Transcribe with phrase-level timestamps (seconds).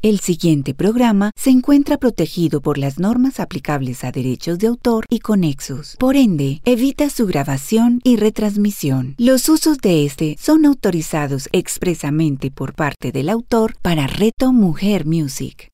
[0.00, 5.18] El siguiente programa se encuentra protegido por las normas aplicables a derechos de autor y
[5.18, 5.96] conexos.
[5.98, 9.16] Por ende, evita su grabación y retransmisión.
[9.18, 15.72] Los usos de este son autorizados expresamente por parte del autor para Reto Mujer Music.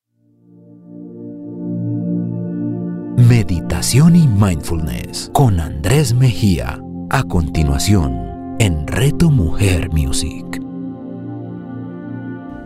[3.19, 6.81] Meditación y Mindfulness con Andrés Mejía.
[7.11, 10.64] A continuación, en Reto Mujer Music.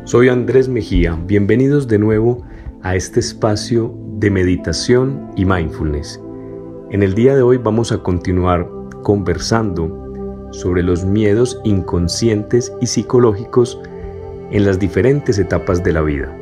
[0.09, 2.43] Soy Andrés Mejía, bienvenidos de nuevo
[2.83, 6.19] a este espacio de meditación y mindfulness.
[6.91, 8.67] En el día de hoy vamos a continuar
[9.03, 13.79] conversando sobre los miedos inconscientes y psicológicos
[14.51, 16.35] en las diferentes etapas de la vida.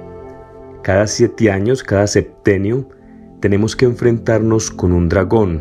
[0.85, 2.88] Cada siete años, cada septenio,
[3.41, 5.60] tenemos que enfrentarnos con un dragón,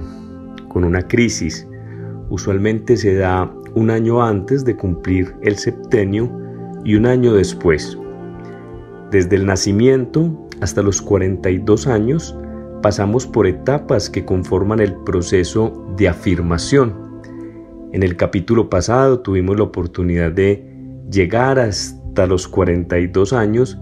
[0.67, 1.67] con una crisis.
[2.29, 6.44] Usualmente se da un año antes de cumplir el septenio
[6.85, 7.97] y un año después.
[9.11, 12.37] Desde el nacimiento hasta los 42 años
[12.81, 16.93] pasamos por etapas que conforman el proceso de afirmación.
[17.91, 20.65] En el capítulo pasado tuvimos la oportunidad de
[21.11, 23.79] llegar hasta los 42 años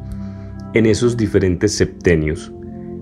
[0.74, 2.52] en esos diferentes septenios.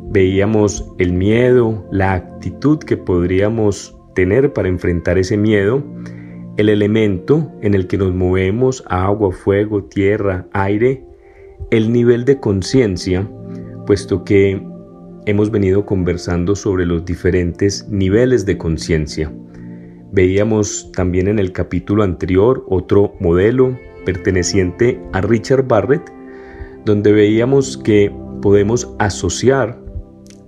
[0.10, 5.84] Veíamos el miedo, la actitud que podríamos tener para enfrentar ese miedo,
[6.58, 11.04] el elemento en el que nos movemos, agua, fuego, tierra, aire,
[11.70, 13.30] el nivel de conciencia,
[13.86, 14.62] puesto que
[15.26, 19.32] hemos venido conversando sobre los diferentes niveles de conciencia.
[20.12, 26.12] Veíamos también en el capítulo anterior otro modelo perteneciente a Richard Barrett,
[26.86, 29.80] donde veíamos que podemos asociar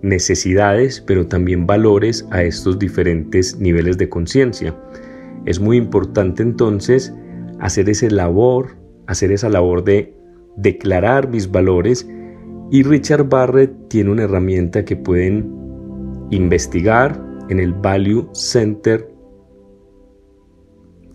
[0.01, 4.75] necesidades, pero también valores a estos diferentes niveles de conciencia.
[5.45, 7.13] Es muy importante entonces
[7.59, 8.77] hacer esa labor,
[9.07, 10.15] hacer esa labor de
[10.57, 12.07] declarar mis valores
[12.71, 15.51] y Richard Barrett tiene una herramienta que pueden
[16.31, 19.13] investigar en el Value Center,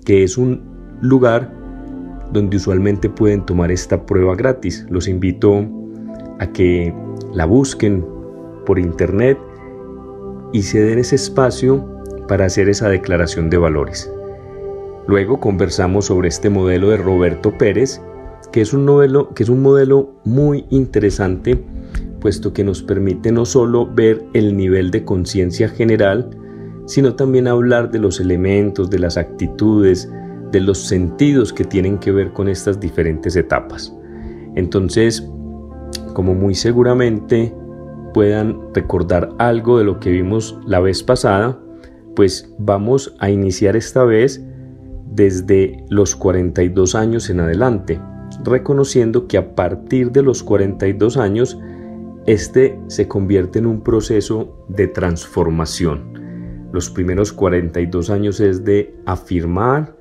[0.04, 0.62] que es un
[1.00, 1.52] lugar
[2.32, 4.86] donde usualmente pueden tomar esta prueba gratis.
[4.90, 5.66] Los invito
[6.38, 6.94] a que
[7.32, 8.04] la busquen
[8.66, 9.38] por internet
[10.52, 11.84] y se den ese espacio
[12.28, 14.12] para hacer esa declaración de valores.
[15.08, 18.02] Luego conversamos sobre este modelo de Roberto Pérez,
[18.52, 21.58] que es un, modelo, muy interesante,
[22.20, 26.28] puesto que nos permite no solo ver el nivel de conciencia general,
[26.84, 30.12] sino también hablar de los elementos, de las actitudes,
[30.52, 33.94] de los sentidos que tienen que ver con estas diferentes etapas.
[34.56, 35.26] Entonces,
[36.12, 37.54] como muy seguramente
[38.12, 41.58] puedan recordar algo de lo que vimos la vez pasada,
[42.14, 44.44] pues vamos a iniciar esta vez
[45.10, 48.00] desde los 42 años en adelante,
[48.44, 51.58] reconociendo que a partir de los 42 años,
[52.26, 56.68] este se convierte en un proceso de transformación.
[56.72, 59.96] Los primeros 42 años es de afirmar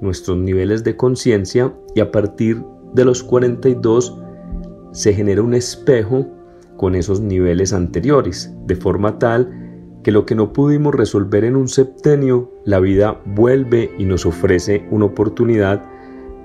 [0.00, 2.62] nuestros niveles de conciencia y a partir
[2.94, 4.18] de los 42
[4.92, 6.28] se genera un espejo
[6.76, 9.61] con esos niveles anteriores, de forma tal
[10.02, 14.86] que lo que no pudimos resolver en un septenio, la vida vuelve y nos ofrece
[14.90, 15.82] una oportunidad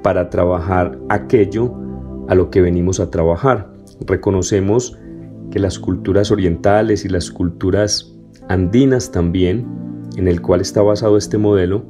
[0.03, 1.73] para trabajar aquello
[2.28, 3.73] a lo que venimos a trabajar.
[4.06, 4.97] Reconocemos
[5.51, 8.13] que las culturas orientales y las culturas
[8.47, 9.66] andinas también,
[10.18, 11.85] en el cual está basado este modelo,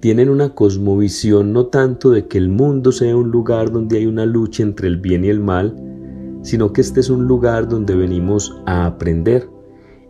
[0.00, 4.26] tienen una cosmovisión no tanto de que el mundo sea un lugar donde hay una
[4.26, 5.74] lucha entre el bien y el mal,
[6.42, 9.48] sino que este es un lugar donde venimos a aprender,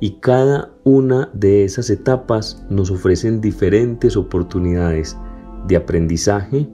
[0.01, 5.17] y cada una de esas etapas nos ofrecen diferentes oportunidades
[5.67, 6.69] de aprendizaje,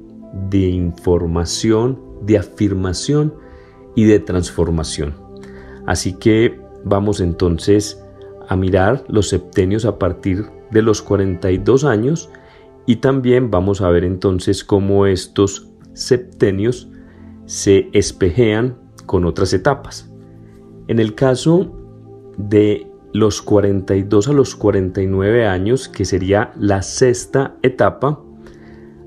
[0.51, 3.35] de información, de afirmación
[3.95, 5.15] y de transformación.
[5.87, 8.03] Así que vamos entonces
[8.49, 12.31] a mirar los septenios a partir de los 42 años
[12.87, 16.89] y también vamos a ver entonces cómo estos septenios
[17.47, 18.77] se espejean
[19.07, 20.11] con otras etapas.
[20.89, 21.73] En el caso
[22.37, 28.21] de los 42 a los 49 años, que sería la sexta etapa.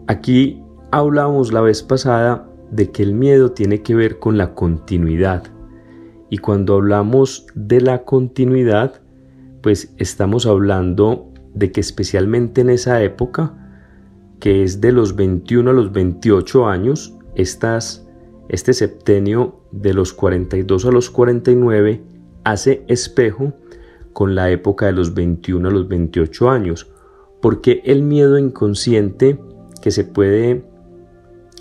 [0.07, 0.62] Aquí
[0.92, 5.44] hablábamos la vez pasada de que el miedo tiene que ver con la continuidad.
[6.30, 9.02] Y cuando hablamos de la continuidad,
[9.62, 13.54] pues estamos hablando de que especialmente en esa época,
[14.40, 18.07] que es de los 21 a los 28 años, estas,
[18.50, 22.04] este septenio de los 42 a los 49
[22.44, 23.54] hace espejo
[24.16, 26.90] con la época de los 21 a los 28 años,
[27.42, 29.38] porque el miedo inconsciente
[29.82, 30.64] que se puede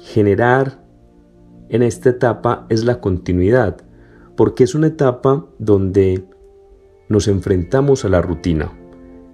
[0.05, 0.81] generar
[1.69, 3.79] en esta etapa es la continuidad,
[4.37, 6.29] porque es una etapa donde
[7.09, 8.73] nos enfrentamos a la rutina.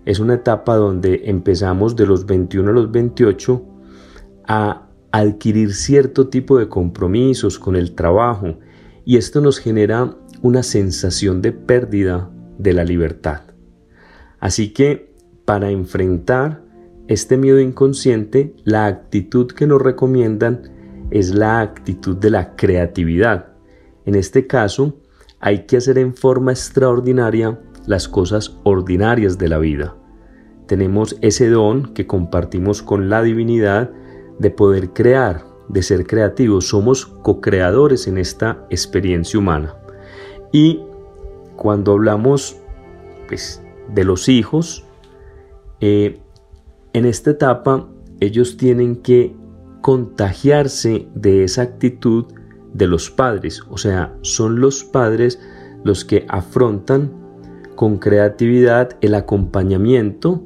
[0.07, 3.63] Es una etapa donde empezamos de los 21 a los 28
[4.49, 8.57] a adquirir cierto tipo de compromisos con el trabajo
[9.05, 12.31] y esto nos genera una sensación de pérdida
[12.62, 13.43] de la libertad.
[14.39, 15.12] Así que
[15.45, 16.62] para enfrentar
[17.09, 20.71] este miedo inconsciente, la actitud que nos recomiendan
[21.11, 23.49] es la actitud de la creatividad.
[24.07, 25.01] En este caso,
[25.41, 29.97] hay que hacer en forma extraordinaria las cosas ordinarias de la vida.
[30.67, 33.91] Tenemos ese don que compartimos con la divinidad
[34.39, 36.69] de poder crear, de ser creativos.
[36.69, 39.75] Somos co-creadores en esta experiencia humana.
[40.53, 40.85] Y
[41.61, 42.57] cuando hablamos
[43.29, 43.62] pues,
[43.95, 44.87] de los hijos,
[45.83, 46.19] eh,
[46.95, 47.87] en esta etapa
[48.19, 49.37] ellos tienen que
[49.83, 52.25] contagiarse de esa actitud
[52.73, 55.39] de los padres, o sea, son los padres
[55.85, 57.12] los que afrontan
[57.75, 60.43] con creatividad el acompañamiento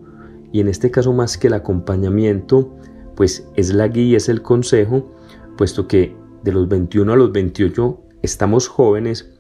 [0.51, 2.75] y en este caso más que el acompañamiento,
[3.15, 5.15] pues es la guía, es el consejo,
[5.57, 9.34] puesto que de los 21 a los 28 estamos jóvenes,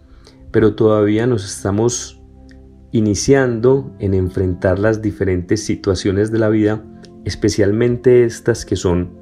[0.54, 2.22] pero todavía nos estamos
[2.92, 6.80] iniciando en enfrentar las diferentes situaciones de la vida,
[7.24, 9.18] especialmente estas que son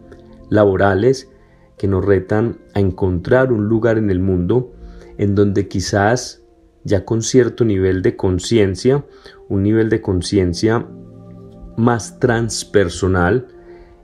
[0.50, 1.31] laborales,
[1.79, 4.75] que nos retan a encontrar un lugar en el mundo
[5.17, 6.43] en donde quizás
[6.84, 9.02] ya con cierto nivel de conciencia,
[9.49, 10.87] un nivel de conciencia
[11.78, 13.49] más transpersonal,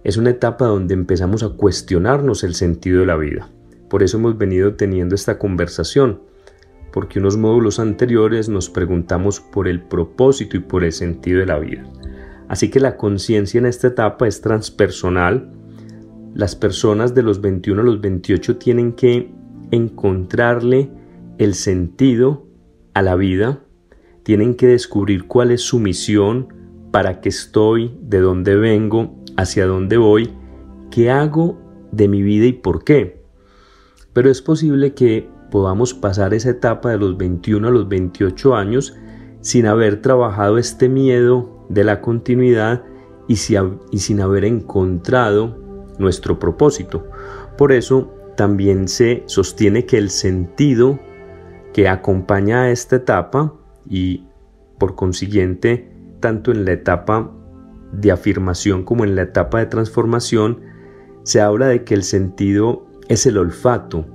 [0.02, 3.50] es una etapa donde empezamos a cuestionarnos el sentido de la vida.
[3.90, 6.22] Por eso hemos venido teniendo esta conversación,
[6.98, 11.60] porque unos módulos anteriores nos preguntamos por el propósito y por el sentido de la
[11.60, 11.84] vida.
[12.48, 15.52] Así que la conciencia en esta etapa es transpersonal,
[16.34, 19.30] las personas de los 21 a los 28 tienen que
[19.70, 20.90] encontrarle
[21.38, 22.48] el sentido
[22.94, 23.60] a la vida,
[24.24, 26.52] tienen que descubrir cuál es su misión,
[26.90, 30.30] para qué estoy, de dónde vengo, hacia dónde voy,
[30.90, 31.60] qué hago
[31.92, 33.22] de mi vida y por qué.
[34.12, 38.96] Pero es posible que podamos pasar esa etapa de los 21 a los 28 años
[39.40, 42.82] sin haber trabajado este miedo de la continuidad
[43.28, 45.58] y, sin haber encontrado
[45.98, 47.06] nuestro propósito.
[47.56, 50.98] Por eso también se sostiene que el sentido
[51.72, 53.54] que acompaña a esta etapa
[53.88, 54.24] y
[54.78, 57.32] por consiguiente tanto en la etapa
[57.92, 60.60] de afirmación como en la etapa de transformación
[61.22, 64.06] se habla de que el sentido es el olfato,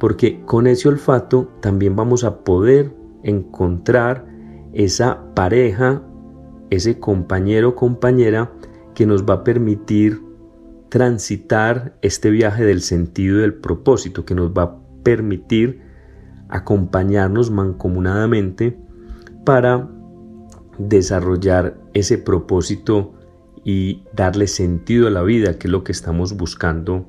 [0.00, 2.92] porque con ese olfato también vamos a poder
[3.22, 4.26] encontrar
[4.72, 6.02] esa pareja,
[6.70, 8.50] ese compañero o compañera
[8.94, 10.22] que nos va a permitir
[10.88, 15.82] transitar este viaje del sentido y del propósito que nos va a permitir
[16.48, 18.78] acompañarnos mancomunadamente
[19.44, 19.88] para
[20.78, 23.12] desarrollar ese propósito
[23.64, 27.06] y darle sentido a la vida, que es lo que estamos buscando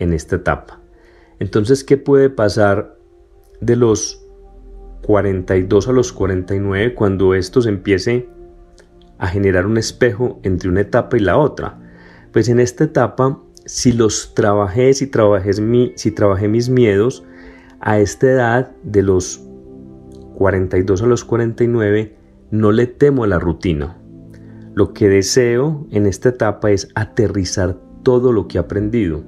[0.00, 0.81] en esta etapa.
[1.42, 2.96] Entonces, ¿qué puede pasar
[3.60, 4.24] de los
[5.02, 8.28] 42 a los 49 cuando esto se empiece
[9.18, 11.80] a generar un espejo entre una etapa y la otra?
[12.32, 17.24] Pues en esta etapa, si los trabajé, si trabajé, mis miedos,
[17.80, 19.44] a esta edad de los
[20.36, 22.16] 42 a los 49,
[22.52, 23.98] no le temo a la rutina.
[24.76, 29.24] Lo que deseo en esta etapa es aterrizar todo lo que he aprendido.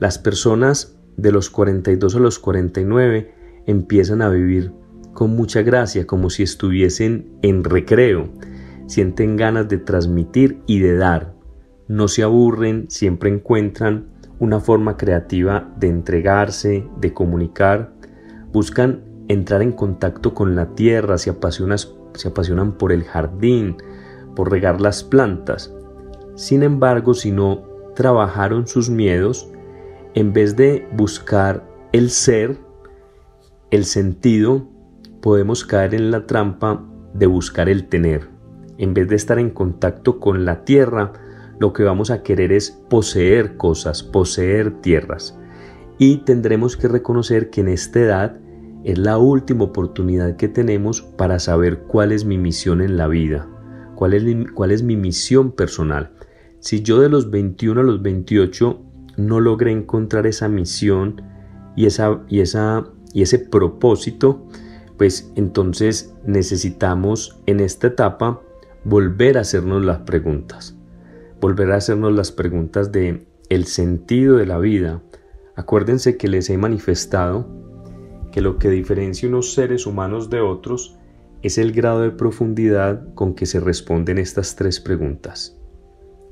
[0.00, 3.34] Las personas de los 42 a los 49
[3.66, 4.72] empiezan a vivir
[5.12, 8.28] con mucha gracia, como si estuviesen en recreo.
[8.86, 11.40] Sienten ganas de transmitir y de dar
[11.90, 17.92] no se aburren, siempre encuentran una forma creativa de entregarse, de comunicar,
[18.52, 21.34] buscan entrar en contacto con la tierra, se,
[22.14, 23.76] se apasionan por el jardín,
[24.36, 25.74] por regar las plantas.
[26.36, 27.64] Sin embargo, si no
[27.96, 29.50] trabajaron sus miedos,
[30.14, 32.58] en vez de buscar el ser,
[33.70, 34.68] el sentido,
[35.20, 38.28] podemos caer en la trampa de buscar el tener.
[38.78, 41.12] En vez de estar en contacto con la tierra,
[41.58, 45.38] lo que vamos a querer es poseer cosas, poseer tierras.
[45.98, 48.40] Y tendremos que reconocer que en esta edad
[48.84, 53.46] es la última oportunidad que tenemos para saber cuál es mi misión en la vida,
[53.94, 54.24] cuál es,
[54.54, 56.12] cuál es mi misión personal.
[56.60, 61.22] Si yo de los 21 a los 28 no logré encontrar esa misión
[61.76, 64.46] y, esa, y, esa, y ese propósito,
[64.98, 68.42] pues entonces necesitamos en esta etapa
[68.84, 70.76] volver a hacernos las preguntas
[71.40, 75.00] volver a hacernos las preguntas de el sentido de la vida,
[75.60, 77.46] Acuérdense que les he manifestado
[78.32, 80.96] que lo que diferencia unos seres humanos de otros
[81.42, 85.58] es el grado de profundidad con que se responden estas tres preguntas.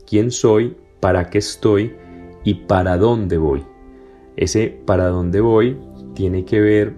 [0.06, 0.78] ¿Quién soy?
[1.00, 1.94] ¿Para qué estoy?
[2.44, 3.64] ¿Y para dónde voy?
[4.36, 5.78] Ese para dónde voy
[6.14, 6.96] tiene que ver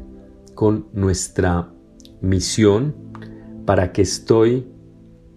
[0.55, 1.73] con nuestra
[2.21, 2.95] misión,
[3.65, 4.67] para qué estoy,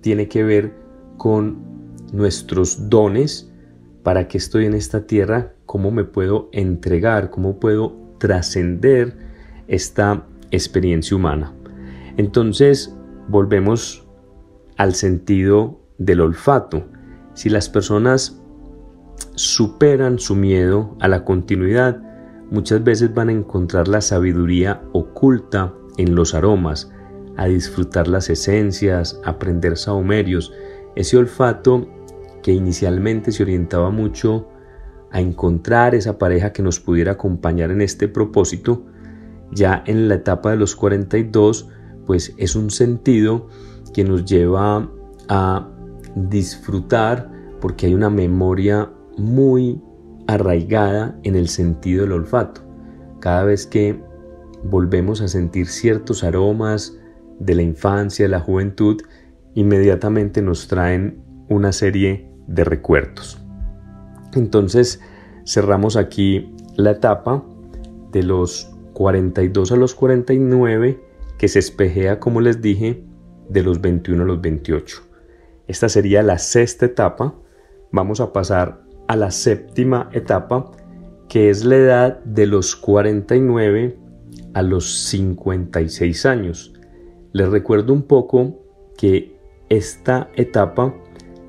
[0.01, 0.73] tiene que ver
[1.17, 1.63] con
[2.11, 3.51] nuestros dones,
[4.03, 9.17] para qué estoy en esta tierra, cómo me puedo entregar, cómo puedo trascender
[9.67, 11.53] esta experiencia humana.
[12.17, 12.95] Entonces,
[13.29, 14.05] volvemos
[14.77, 16.85] al sentido del olfato.
[17.33, 18.42] Si las personas
[19.35, 22.01] superan su miedo a la continuidad,
[22.51, 26.91] muchas veces van a encontrar la sabiduría oculta en los aromas,
[27.37, 30.53] a disfrutar las esencias, aprender saumerios,
[30.95, 31.87] ese olfato
[32.43, 34.47] que inicialmente se orientaba mucho
[35.11, 38.85] a encontrar esa pareja que nos pudiera acompañar en este propósito,
[39.51, 41.69] ya en la etapa de los 42,
[42.05, 43.47] pues es un sentido
[43.93, 44.89] que nos lleva
[45.29, 45.69] a
[46.15, 49.81] disfrutar porque hay una memoria muy
[50.27, 52.61] arraigada en el sentido del olfato.
[53.19, 53.99] Cada vez que
[54.63, 56.97] volvemos a sentir ciertos aromas
[57.39, 59.01] de la infancia, de la juventud,
[59.53, 63.41] inmediatamente nos traen una serie de recuerdos.
[64.33, 64.99] Entonces
[65.45, 67.43] cerramos aquí la etapa
[68.11, 70.99] de los 42 a los 49
[71.37, 73.03] que se espejea, como les dije,
[73.49, 75.01] de los 21 a los 28.
[75.67, 77.35] Esta sería la sexta etapa.
[77.91, 80.71] Vamos a pasar a la séptima etapa,
[81.29, 83.97] que es la edad de los 49
[84.53, 86.73] a los 56 años.
[87.31, 88.59] Les recuerdo un poco
[88.97, 89.35] que
[89.69, 90.93] esta etapa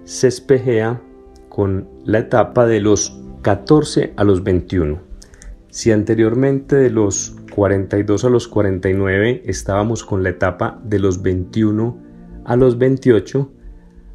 [0.04, 1.02] se espejea
[1.48, 5.00] con la etapa de los 14 a los 21.
[5.68, 11.98] Si anteriormente de los 42 a los 49 estábamos con la etapa de los 21
[12.44, 13.52] a los 28,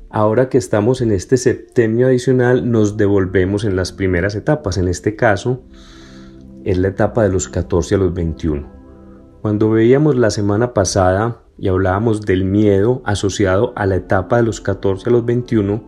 [0.10, 4.78] ahora que estamos en este septenio adicional nos devolvemos en las primeras etapas.
[4.78, 5.62] En este caso
[6.64, 8.68] es la etapa de los 14 a los 21.
[9.42, 14.62] Cuando veíamos la semana pasada y hablábamos del miedo asociado a la etapa de los
[14.62, 15.84] 14 a los 21,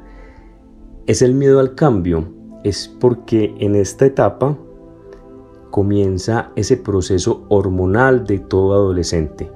[1.07, 2.33] es el miedo al cambio.
[2.63, 4.57] Es porque en esta etapa
[5.71, 9.51] comienza ese proceso hormonal de todo adolescente.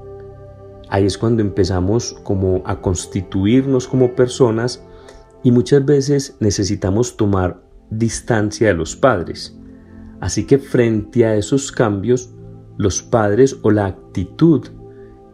[0.89, 4.83] Ahí es cuando empezamos como a constituirnos como personas
[5.43, 9.57] y muchas veces necesitamos tomar distancia de los padres.
[10.19, 12.33] Así que frente a esos cambios,
[12.77, 14.65] los padres o la actitud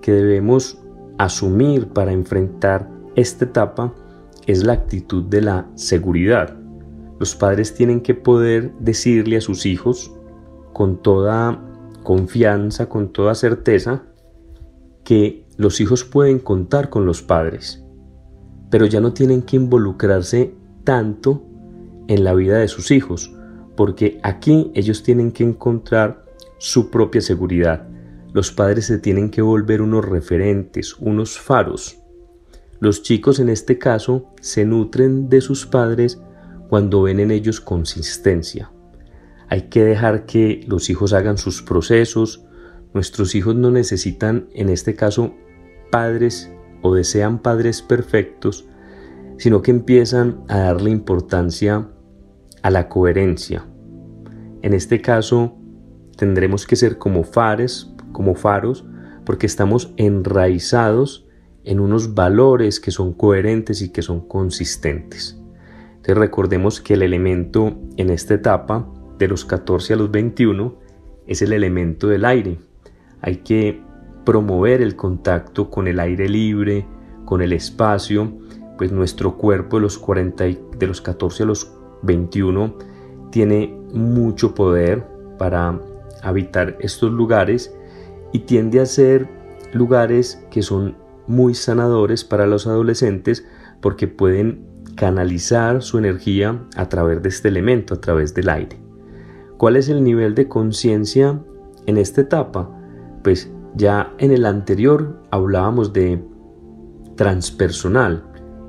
[0.02, 0.82] que debemos
[1.18, 3.94] asumir para enfrentar esta etapa
[4.48, 6.58] es la actitud de la seguridad.
[7.20, 10.12] Los padres tienen que poder decirle a sus hijos
[10.74, 11.62] con toda
[12.04, 14.04] confianza, con toda certeza,
[15.04, 17.84] que los hijos pueden contar con los padres,
[18.70, 20.54] pero ya no tienen que involucrarse
[20.84, 21.44] tanto
[22.08, 23.34] en la vida de sus hijos,
[23.76, 26.26] porque aquí ellos tienen que encontrar
[26.58, 27.88] su propia seguridad.
[28.34, 31.98] Los padres se tienen que volver unos referentes, unos faros.
[32.80, 36.22] Los chicos en este caso se nutren de sus padres
[36.70, 38.72] cuando ven en ellos consistencia.
[39.50, 42.46] Hay que dejar que los hijos hagan sus procesos.
[42.94, 45.34] Nuestros hijos no necesitan en este caso
[45.92, 48.68] padres o desean padres perfectos,
[49.38, 51.90] sino que empiezan a darle importancia
[52.62, 53.66] a la coherencia.
[54.62, 55.58] En este caso
[56.18, 58.86] tendremos que ser como fares, como faros,
[59.26, 61.28] porque estamos enraizados
[61.64, 65.40] en unos valores que son coherentes y que son consistentes.
[65.90, 70.76] Entonces recordemos que el elemento en esta etapa, de los 14 a los 21,
[71.28, 72.58] es el elemento del aire.
[73.22, 73.82] Hay que
[74.26, 76.86] promover el contacto con el aire libre,
[77.26, 78.32] con el espacio,
[78.78, 81.72] pues nuestro cuerpo de los, 40, de los 14 a los
[82.04, 82.76] 21
[83.32, 85.06] tiene mucho poder
[85.38, 85.80] para
[86.22, 87.74] habitar estos lugares
[88.32, 89.28] y tiende a ser
[89.74, 90.98] lugares que son
[91.28, 93.46] muy sanadores para los adolescentes
[93.82, 98.78] porque pueden canalizar su energía a través de este elemento, a través del aire.
[99.58, 101.40] ¿Cuál es el nivel de conciencia
[101.86, 102.81] en esta etapa?
[103.24, 106.24] Pues ya en el anterior hablábamos de
[107.16, 108.24] transpersonal.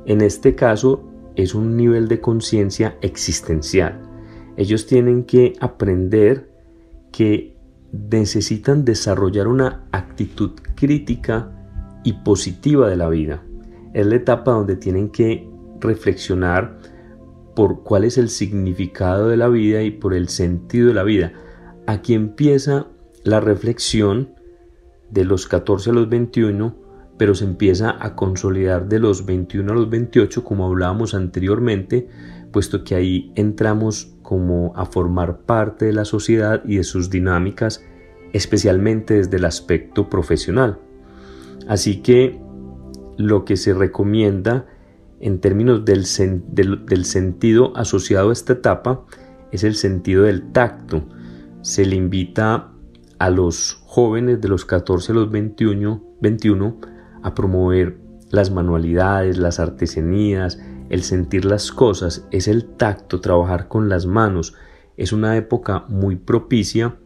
[0.06, 4.00] En este caso es un nivel de conciencia existencial.
[4.56, 6.50] Ellos tienen que aprender
[7.10, 7.56] que
[7.92, 11.50] necesitan desarrollar una actitud crítica
[12.04, 13.42] y positiva de la vida.
[13.94, 15.48] Es la etapa donde tienen que
[15.80, 16.78] reflexionar
[17.54, 21.32] por cuál es el significado de la vida y por el sentido de la vida.
[21.86, 22.86] aquí empieza
[23.24, 24.34] la reflexión
[25.12, 26.74] de los 14 a los 21,
[27.18, 32.08] pero se empieza a consolidar de los 21 a los 28, como hablábamos anteriormente,
[32.50, 37.84] puesto que ahí entramos como a formar parte de la sociedad y de sus dinámicas,
[38.32, 40.78] especialmente desde el aspecto profesional.
[41.68, 42.40] Así que
[43.18, 44.66] lo que se recomienda
[45.20, 46.04] en términos del,
[46.52, 49.04] del, sentido asociado a esta etapa
[49.52, 51.04] es el sentido del tacto.
[51.60, 52.71] Se le invita
[53.22, 56.76] a los jóvenes de los 14 a los 21, 21
[57.22, 57.96] a promover
[58.30, 64.56] las manualidades, las artesanías, el sentir las cosas, es el tacto, trabajar con las manos.
[64.96, 66.96] Es una época muy propicia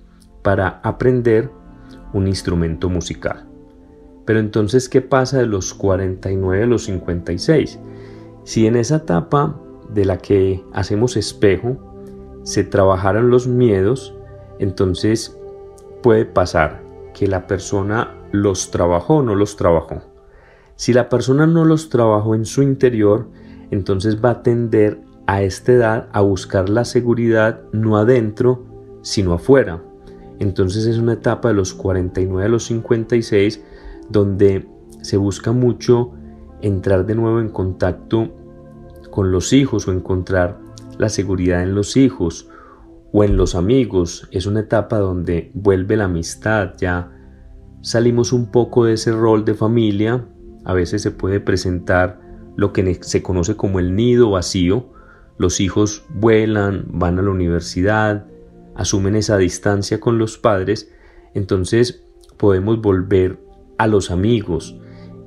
[0.40, 1.50] para aprender
[2.14, 3.46] un instrumento musical.
[4.24, 7.78] Pero entonces, ¿qué pasa de los 49 a los 56?
[8.44, 9.60] Si en esa etapa
[9.92, 11.76] de la que hacemos espejo
[12.42, 14.14] se trabajaran los miedos,
[14.58, 15.36] entonces
[16.06, 16.84] puede pasar
[17.14, 20.02] que la persona los trabajó o no los trabajó.
[20.76, 23.28] Si la persona no los trabajó en su interior,
[23.72, 28.64] entonces va a tender a esta edad a buscar la seguridad no adentro,
[29.02, 29.82] sino afuera.
[30.38, 33.64] Entonces es una etapa de los 49 a los 56
[34.08, 34.68] donde
[35.02, 36.12] se busca mucho
[36.62, 38.28] entrar de nuevo en contacto
[39.10, 40.60] con los hijos o encontrar
[40.98, 42.48] la seguridad en los hijos
[43.12, 44.28] o en los amigos.
[44.30, 47.12] Es una etapa donde vuelve la amistad, ya
[47.80, 50.26] salimos un poco de ese rol de familia.
[50.64, 52.20] A veces se puede presentar
[52.56, 54.92] lo que se conoce como el nido vacío.
[55.38, 58.26] Los hijos vuelan, van a la universidad,
[58.74, 60.90] asumen esa distancia con los padres.
[61.34, 62.02] Entonces
[62.36, 63.38] podemos volver
[63.78, 64.76] a los amigos.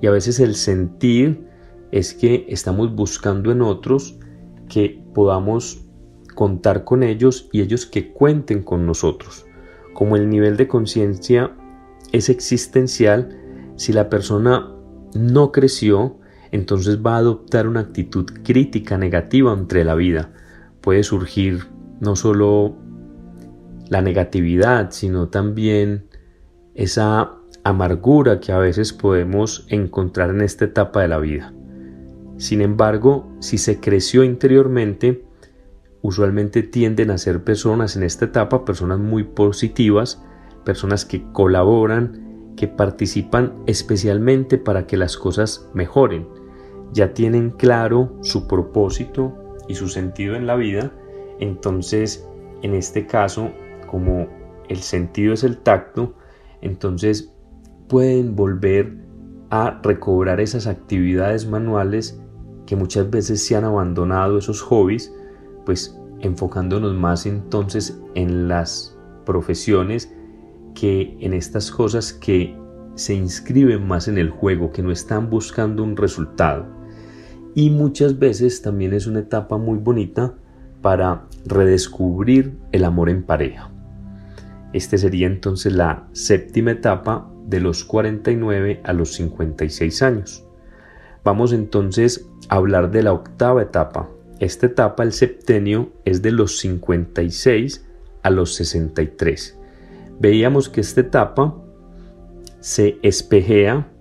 [0.02, 1.48] Y a veces el sentir
[1.92, 4.18] es que estamos buscando en otros
[4.68, 5.86] que podamos
[6.40, 9.46] contar con ellos y ellos que cuenten con nosotros.
[9.94, 11.52] Como el nivel de conciencia
[12.14, 13.38] es existencial,
[13.76, 14.72] si la persona
[15.14, 16.16] no creció,
[16.54, 20.32] entonces va a adoptar una actitud crítica negativa entre la vida.
[20.80, 21.66] Puede surgir
[22.00, 22.74] no solo
[23.90, 26.06] la negatividad, sino también
[26.74, 27.34] esa
[27.66, 31.54] amargura que a veces podemos encontrar en esta etapa de la vida.
[32.38, 35.28] Sin embargo, si se creció interiormente,
[36.02, 40.24] usualmente tienden a ser personas en esta etapa, personas muy positivas,
[40.64, 46.28] personas que colaboran, que participan especialmente para que las cosas mejoren.
[46.94, 49.34] Ya tienen claro su propósito
[49.68, 50.92] y su sentido en la vida,
[51.40, 52.28] entonces
[52.62, 53.52] en este caso,
[53.88, 54.28] como
[54.68, 56.16] el sentido es el tacto,
[56.62, 57.34] entonces
[57.88, 58.98] pueden volver
[59.50, 62.22] a recobrar esas actividades manuales
[62.66, 65.14] que muchas veces se han abandonado, esos hobbies,
[65.70, 70.12] pues enfocándonos más entonces en las profesiones
[70.74, 72.58] que en estas cosas que
[72.96, 76.66] se inscriben más en el juego, que no están buscando un resultado.
[77.54, 80.34] Y muchas veces también es una etapa muy bonita
[80.82, 83.70] para redescubrir el amor en pareja.
[84.74, 90.44] Este sería entonces la séptima etapa de los 49 a los 56 años.
[91.24, 94.10] Vamos entonces a hablar de la octava etapa.
[94.40, 97.86] Esta etapa, el septenio, es de los 56
[98.24, 99.58] a los 63.
[100.20, 101.56] Veíamos que esta etapa
[102.60, 103.92] se espejea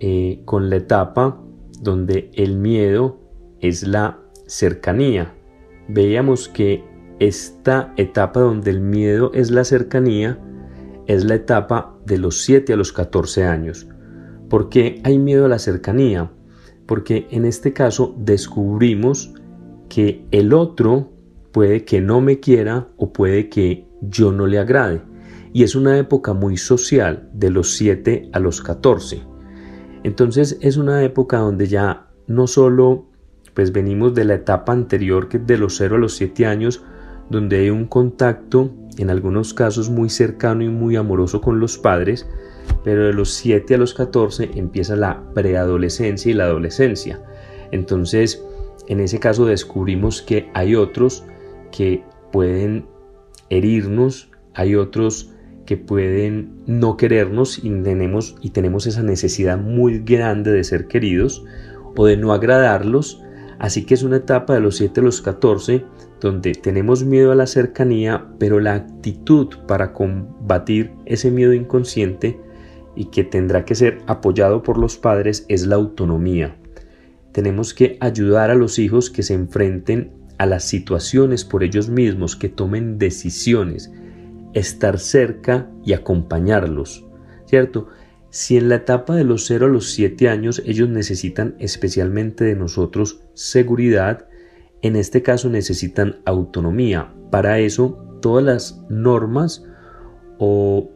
[0.00, 1.40] eh, con la etapa
[1.80, 3.20] donde el miedo
[3.60, 5.34] es la cercanía.
[5.88, 6.84] Veíamos que
[7.20, 10.38] esta etapa donde el miedo es la cercanía
[11.06, 13.86] es la etapa de los 7 a los 14 años.
[14.48, 16.30] ¿Por qué hay miedo a la cercanía?
[16.86, 19.34] Porque en este caso descubrimos
[19.94, 21.12] que el otro
[21.52, 25.02] puede que no me quiera o puede que yo no le agrade.
[25.52, 29.22] Y es una época muy social, de los 7 a los 14.
[30.02, 33.06] Entonces es una época donde ya no solo
[33.54, 36.82] pues venimos de la etapa anterior que de los 0 a los 7 años,
[37.30, 42.26] donde hay un contacto, en algunos casos muy cercano y muy amoroso con los padres,
[42.82, 47.22] pero de los 7 a los 14 empieza la preadolescencia y la adolescencia.
[47.70, 48.44] Entonces,
[48.88, 51.24] en ese caso descubrimos que hay otros
[51.70, 52.86] que pueden
[53.50, 55.34] herirnos, hay otros
[55.66, 57.70] que pueden no querernos y
[58.50, 61.44] tenemos, esa necesidad muy grande de ser queridos
[61.96, 63.22] o de no agradarlos.
[63.58, 65.84] Así que es una etapa de los 7 a los 14
[66.20, 72.40] donde tenemos miedo a la cercanía, pero la actitud para combatir ese miedo inconsciente
[72.96, 76.56] y que tendrá que ser apoyado por los padres es la autonomía.
[77.34, 82.36] Tenemos que ayudar a los hijos que se enfrenten a las situaciones por ellos mismos,
[82.36, 83.90] que tomen decisiones.
[84.54, 87.04] estar cerca y acompañarlos,
[87.46, 87.88] ¿cierto?
[88.30, 92.54] Si en la etapa de los 0 a los 7 años ellos necesitan especialmente de
[92.54, 94.28] nosotros seguridad,
[94.82, 97.12] en este caso necesitan autonomía.
[97.30, 99.64] Para eso todas las normas
[100.38, 100.90] o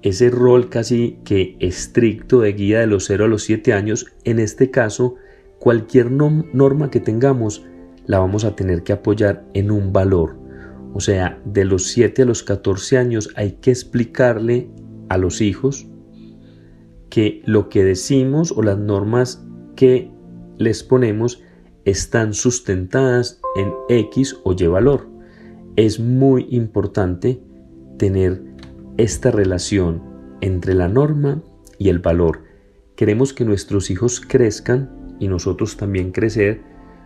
[0.00, 4.38] ese rol casi que estricto de guía de los 0 a los 7 años, en
[4.38, 5.16] este caso
[5.58, 7.64] cualquier norma que tengamos
[8.06, 10.36] la vamos a tener que apoyar en un valor.
[10.94, 14.70] O sea, de los 7 a los 14 años hay que explicarle
[15.08, 15.86] a los hijos
[17.10, 19.44] que lo que decimos o las normas
[19.76, 20.10] que
[20.58, 21.42] les ponemos
[21.84, 25.08] están sustentadas en X o Y valor.
[25.76, 27.40] Es muy importante
[27.98, 28.42] tener
[28.96, 30.02] esta relación
[30.40, 31.42] entre la norma
[31.78, 32.42] y el valor.
[32.96, 36.62] Queremos que nuestros hijos crezcan y nosotros también crecer,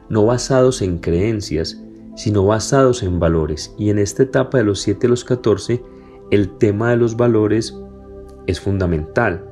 [0.08, 1.82] no basados en creencias,
[2.16, 3.74] sino basados en valores.
[3.78, 5.82] Y en esta etapa de los 7 a los 14,
[6.30, 7.76] el tema de los valores
[8.46, 9.44] es fundamental.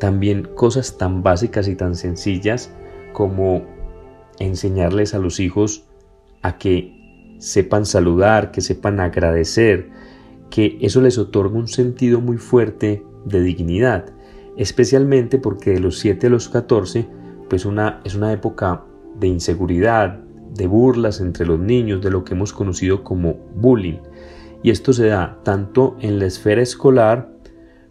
[0.00, 2.70] También cosas tan básicas y tan sencillas
[3.12, 3.64] como
[4.38, 5.84] enseñarles a los hijos
[6.42, 9.90] a que sepan saludar, que sepan agradecer,
[10.50, 14.12] que eso les otorga un sentido muy fuerte de dignidad,
[14.56, 17.08] especialmente porque de los 7 a los 14
[17.48, 18.84] pues una, es una época
[19.18, 20.20] de inseguridad,
[20.54, 23.98] de burlas entre los niños, de lo que hemos conocido como bullying.
[24.62, 27.30] Y esto se da tanto en la esfera escolar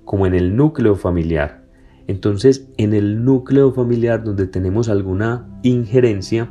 [0.04, 1.64] como en el núcleo familiar.
[2.08, 6.50] Entonces, en el núcleo familiar donde tenemos alguna injerencia,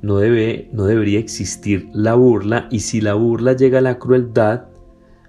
[0.00, 4.66] no, debe, no debería existir la burla y si la burla llega a la crueldad,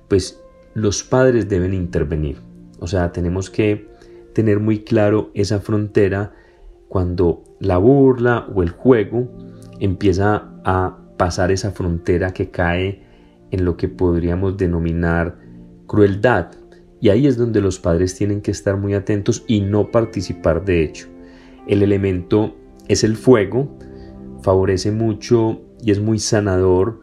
[0.08, 0.42] pues
[0.74, 2.38] los padres deben intervenir.
[2.80, 3.90] O sea, tenemos que
[4.34, 6.34] tener muy claro esa frontera
[6.90, 9.30] cuando la burla o el juego
[9.80, 13.04] empieza a pasar esa frontera que cae
[13.52, 15.38] en lo que podríamos denominar
[15.88, 16.52] crueldad.
[17.00, 20.84] Y ahí es donde los padres tienen que estar muy atentos y no participar de
[20.84, 21.08] hecho.
[21.68, 22.56] El elemento
[22.88, 23.78] es el fuego,
[24.42, 27.02] favorece mucho y es muy sanador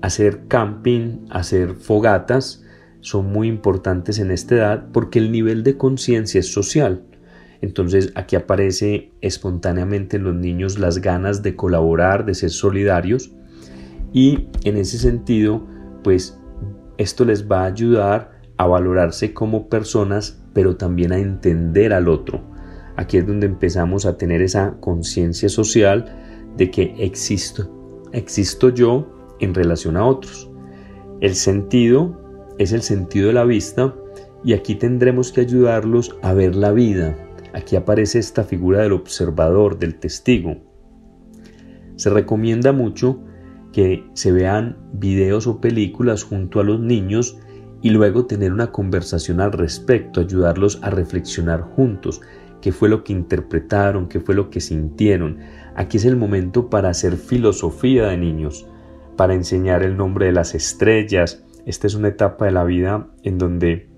[0.00, 2.64] hacer camping, hacer fogatas,
[3.00, 7.04] son muy importantes en esta edad porque el nivel de conciencia es social.
[7.60, 13.32] Entonces aquí aparece espontáneamente en los niños las ganas de colaborar, de ser solidarios
[14.12, 15.66] y en ese sentido
[16.02, 16.38] pues
[16.98, 22.42] esto les va a ayudar a valorarse como personas pero también a entender al otro.
[22.96, 26.04] Aquí es donde empezamos a tener esa conciencia social
[26.56, 27.70] de que existo,
[28.12, 30.50] existo yo en relación a otros.
[31.20, 32.20] El sentido
[32.58, 33.94] es el sentido de la vista
[34.44, 37.16] y aquí tendremos que ayudarlos a ver la vida,
[37.58, 40.58] Aquí aparece esta figura del observador, del testigo.
[41.96, 43.18] Se recomienda mucho
[43.72, 47.36] que se vean videos o películas junto a los niños
[47.82, 52.20] y luego tener una conversación al respecto, ayudarlos a reflexionar juntos
[52.60, 55.38] qué fue lo que interpretaron, qué fue lo que sintieron.
[55.74, 58.68] Aquí es el momento para hacer filosofía de niños,
[59.16, 61.44] para enseñar el nombre de las estrellas.
[61.66, 63.88] Esta es una etapa de la vida en donde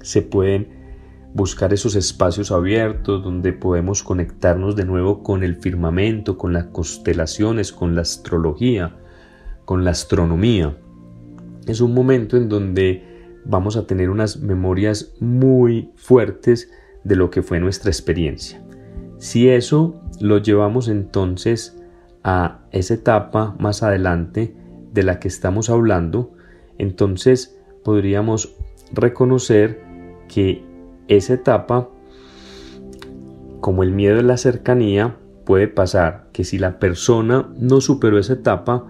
[0.00, 0.77] se pueden
[1.34, 7.72] buscar esos espacios abiertos donde podemos conectarnos de nuevo con el firmamento, con las constelaciones,
[7.72, 8.96] con la astrología,
[9.64, 10.76] con la astronomía.
[11.66, 13.04] Es un momento en donde
[13.44, 16.70] vamos a tener unas memorias muy fuertes
[17.04, 18.62] de lo que fue nuestra experiencia.
[19.18, 21.78] Si eso lo llevamos entonces
[22.24, 24.54] a esa etapa más adelante
[24.92, 26.32] de la que estamos hablando,
[26.78, 28.56] entonces podríamos
[28.92, 29.82] reconocer
[30.28, 30.67] que
[31.08, 31.88] esa etapa,
[33.60, 38.34] como el miedo de la cercanía, puede pasar que si la persona no superó esa
[38.34, 38.86] etapa,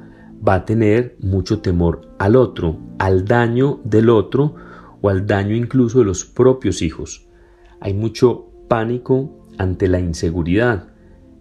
[0.47, 4.55] va a tener mucho temor al otro, al daño del otro
[5.01, 7.29] o al daño incluso de los propios hijos.
[7.81, 10.89] Hay mucho pánico ante la inseguridad.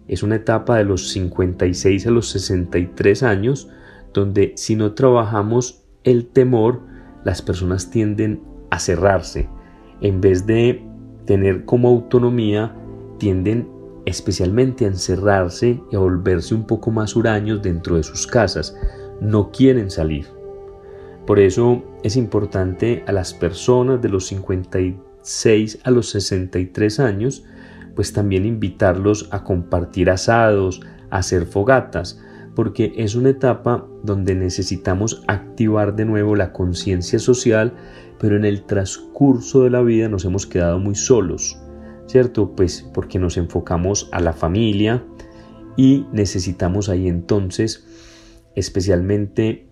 [0.06, 3.68] Es una etapa de los 56 a los 63 años
[4.14, 6.80] donde si no trabajamos el temor,
[7.24, 9.48] las personas tienden a cerrarse,
[10.00, 10.84] en vez de
[11.24, 12.74] tener como autonomía,
[13.18, 13.68] tienden
[14.06, 18.74] especialmente a encerrarse y a volverse un poco más huraños dentro de sus casas.
[19.20, 20.26] No quieren salir.
[21.26, 27.44] Por eso es importante a las personas de los 56 a los 63 años,
[27.94, 30.80] pues también invitarlos a compartir asados,
[31.10, 32.22] a hacer fogatas,
[32.54, 37.74] porque es una etapa donde necesitamos activar de nuevo la conciencia social
[38.18, 41.60] pero en el transcurso de la vida nos hemos quedado muy solos,
[42.06, 42.54] ¿cierto?
[42.54, 45.04] Pues porque nos enfocamos a la familia
[45.76, 47.86] y necesitamos ahí entonces
[48.54, 49.68] especialmente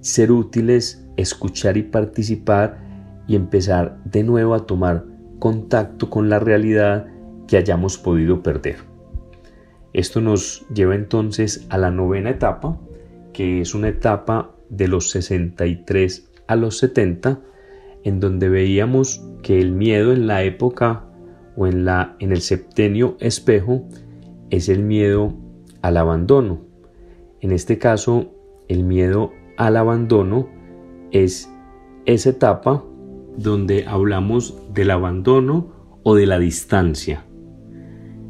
[0.00, 2.78] ser útiles escuchar y participar
[3.26, 5.04] y empezar de nuevo a tomar
[5.38, 7.06] contacto con la realidad
[7.48, 8.76] que hayamos podido perder.
[9.92, 12.80] Esto nos lleva entonces a la novena etapa,
[13.32, 17.40] que es una etapa de los 63 a los 70,
[18.04, 21.04] en donde veíamos que el miedo en la época
[21.56, 23.88] o en, la, en el septenio espejo
[24.50, 25.34] es el miedo
[25.82, 26.60] al abandono.
[27.40, 28.32] En este caso,
[28.68, 30.48] el miedo al abandono
[31.10, 31.50] es
[32.06, 32.84] esa etapa
[33.36, 37.24] donde hablamos del abandono o de la distancia.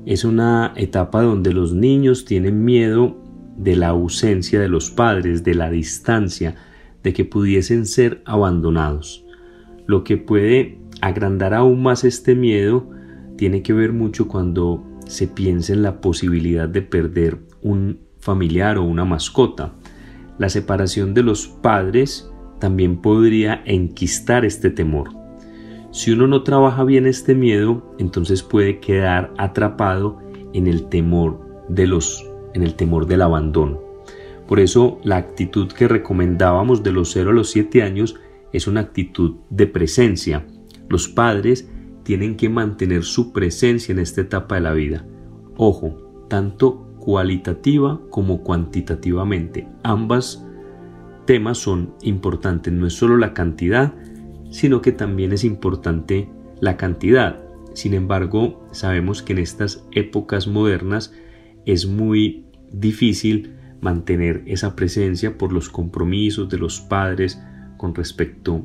[0.06, 3.16] Es una etapa donde los niños tienen miedo
[3.56, 6.56] de la ausencia de los padres, de la distancia,
[7.02, 9.23] de que pudiesen ser abandonados.
[9.86, 12.88] Lo que puede agrandar aún más este miedo
[13.36, 18.84] tiene que ver mucho cuando se piensa en la posibilidad de perder un familiar o
[18.84, 19.74] una mascota.
[20.38, 25.10] La separación de los padres también podría enquistar este temor.
[25.90, 30.18] Si uno no trabaja bien este miedo, entonces puede quedar atrapado
[30.52, 33.80] en el temor de los en el temor del abandono.
[34.46, 38.16] Por eso la actitud que recomendábamos de los 0 a los 7 años
[38.54, 40.46] es una actitud de presencia.
[40.88, 41.68] Los padres
[42.04, 45.04] tienen que mantener su presencia en esta etapa de la vida.
[45.56, 49.66] Ojo, tanto cualitativa como cuantitativamente.
[49.82, 50.46] Ambas
[51.26, 52.72] temas son importantes.
[52.72, 53.92] No es solo la cantidad,
[54.50, 57.42] sino que también es importante la cantidad.
[57.72, 61.12] Sin embargo, sabemos que en estas épocas modernas
[61.66, 67.42] es muy difícil mantener esa presencia por los compromisos de los padres
[67.84, 68.64] con respecto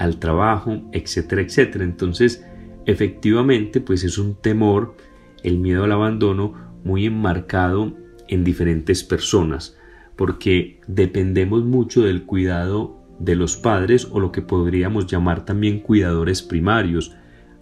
[0.00, 1.84] al trabajo, etcétera, etcétera.
[1.84, 2.44] Entonces,
[2.86, 4.96] efectivamente, pues es un temor,
[5.44, 9.78] el miedo al abandono, muy enmarcado en diferentes personas,
[10.16, 16.42] porque dependemos mucho del cuidado de los padres o lo que podríamos llamar también cuidadores
[16.42, 17.14] primarios,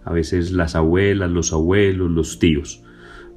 [0.03, 2.83] a veces las abuelas, los abuelos, los tíos.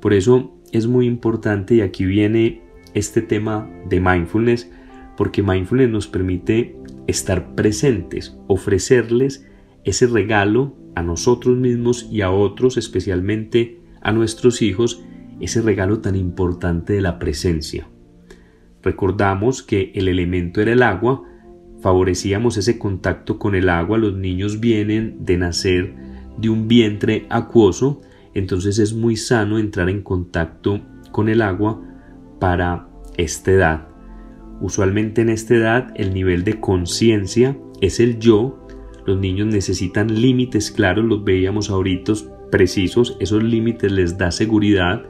[0.01, 2.63] Por eso es muy importante y aquí viene
[2.95, 4.71] este tema de mindfulness,
[5.19, 9.47] porque mindfulness nos permite estar presentes, ofrecerles
[9.85, 15.03] ese regalo a nosotros mismos y a otros, especialmente a nuestros hijos,
[15.41, 17.89] ese regalo tan importante de la presencia.
[18.83, 21.23] Recordamos que el elemento era el agua,
[21.81, 25.95] favorecíamos ese contacto con el agua, los niños vienen de nacer
[26.39, 28.01] de un vientre acuoso,
[28.35, 31.83] entonces es muy sano entrar en contacto con el agua
[32.39, 33.89] para esta edad.
[34.61, 38.59] Usualmente en esta edad el nivel de conciencia es el yo,
[39.07, 42.13] los niños necesitan límites claros, los veíamos ahorita
[42.51, 45.03] precisos, esos límites les da seguridad,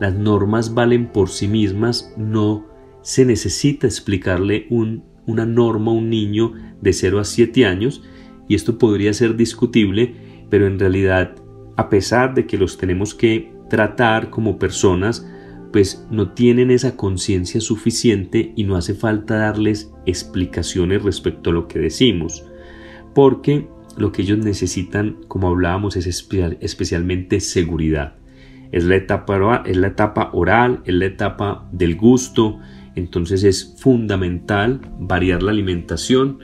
[0.00, 2.66] las normas valen por sí mismas, no
[3.02, 8.02] se necesita explicarle una norma a un niño de 0 a 7 años
[8.48, 10.14] y esto podría ser discutible,
[10.50, 11.34] pero en realidad
[11.76, 15.26] a pesar de que los tenemos que tratar como personas,
[15.72, 21.68] pues no tienen esa conciencia suficiente y no hace falta darles explicaciones respecto a lo
[21.68, 22.44] que decimos,
[23.14, 28.14] porque lo que ellos necesitan, como hablábamos, es especialmente seguridad.
[28.72, 32.60] Es la, etapa, es la etapa oral, es la etapa del gusto,
[32.94, 36.38] entonces es fundamental variar la alimentación.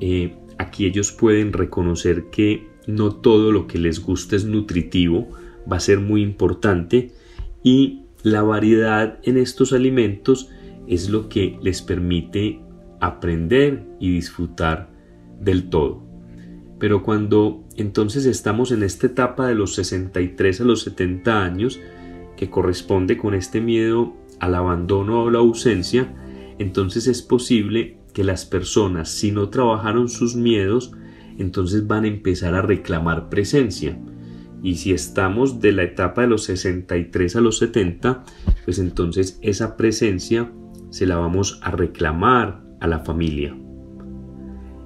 [0.00, 5.28] Eh, aquí ellos pueden reconocer que no todo lo que les gusta es nutritivo,
[5.70, 7.12] va a ser muy importante
[7.62, 10.50] y la variedad en estos alimentos
[10.86, 12.60] es lo que les permite
[13.00, 14.90] aprender y disfrutar
[15.40, 16.02] del todo.
[16.78, 21.80] Pero cuando entonces estamos en esta etapa de los 63 a los 70 años,
[22.36, 26.14] que corresponde con este miedo al abandono o la ausencia,
[26.58, 30.92] entonces es posible que las personas, si no trabajaron sus miedos,
[31.38, 33.98] entonces van a empezar a reclamar presencia.
[34.62, 38.24] Y si estamos de la etapa de los 63 a los 70,
[38.64, 40.52] pues entonces esa presencia
[40.90, 43.56] se la vamos a reclamar a la familia.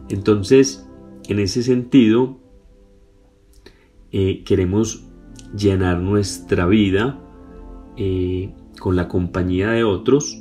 [0.08, 0.88] Entonces,
[1.28, 2.38] en ese sentido,
[4.12, 5.06] eh, queremos
[5.56, 7.18] llenar nuestra vida
[7.96, 10.40] eh, con la compañía de otros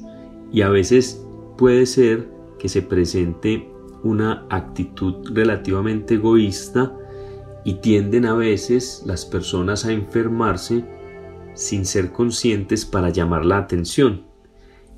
[0.52, 1.26] y a veces
[1.58, 3.70] puede ser que se presente
[4.04, 6.96] una actitud relativamente egoísta
[7.66, 10.84] y tienden a veces las personas a enfermarse
[11.54, 14.26] sin ser conscientes para llamar la atención.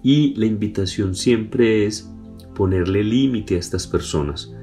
[0.02, 2.12] Y la invitación siempre es
[2.56, 4.54] ponerle límite a estas personas,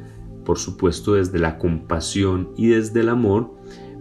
[0.45, 3.55] por supuesto desde la compasión y desde el amor,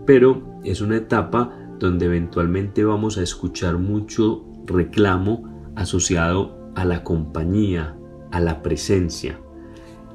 [0.06, 7.98] pero es una etapa donde eventualmente vamos a escuchar mucho reclamo asociado a la compañía,
[8.32, 9.40] a la presencia.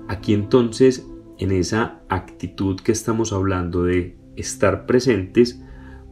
[0.08, 1.06] Aquí entonces,
[1.38, 5.60] en esa actitud que estamos hablando de estar presentes,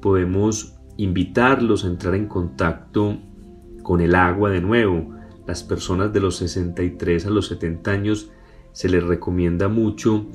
[0.01, 3.19] podemos invitarlos a entrar en contacto
[3.83, 5.15] con el agua de nuevo.
[5.47, 8.31] Las personas de los 63 a los 70 años
[8.73, 10.27] se les recomienda mucho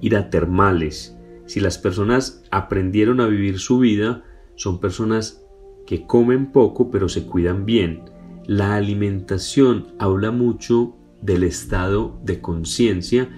[0.00, 1.16] ir a termales.
[1.46, 5.44] Si las personas aprendieron a vivir su vida, son personas
[5.86, 8.02] que comen poco pero se cuidan bien.
[8.46, 13.28] La alimentación habla mucho del estado de conciencia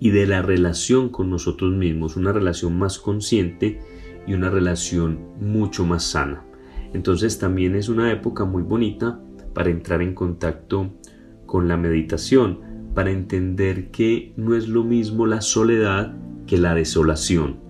[0.00, 3.80] y de la relación con nosotros mismos, una relación más consciente
[4.26, 6.44] y una relación mucho más sana.
[6.94, 9.20] Entonces también es una época muy bonita
[9.54, 10.90] para entrar en contacto
[11.46, 12.60] con la meditación,
[12.94, 17.60] para entender que no es lo mismo la soledad que la desolación.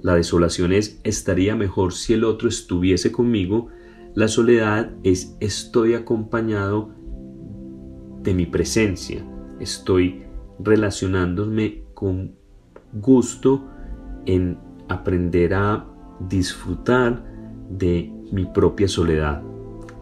[0.00, 3.68] La desolación es estaría mejor si el otro estuviese conmigo,
[4.14, 6.94] la soledad es estoy acompañado
[8.22, 9.24] de mi presencia,
[9.60, 10.24] estoy
[10.58, 12.32] relacionándome con
[12.92, 13.64] gusto
[14.26, 15.86] en aprender a
[16.20, 17.24] disfrutar
[17.68, 19.42] de mi propia soledad.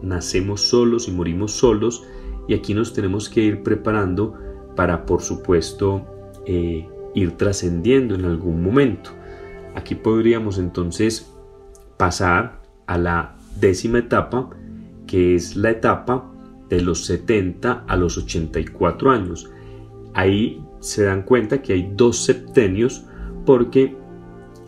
[0.01, 2.03] Nacemos solos y morimos solos
[2.47, 4.33] y aquí nos tenemos que ir preparando
[4.75, 6.05] para, por supuesto,
[6.45, 9.11] eh, ir trascendiendo en algún momento.
[9.75, 11.31] Aquí podríamos entonces
[11.97, 14.49] pasar a la décima etapa,
[15.07, 16.29] que es la etapa
[16.69, 19.49] de los 70 a los 84 años.
[20.13, 23.05] Ahí se dan cuenta que hay dos septenios
[23.45, 23.95] porque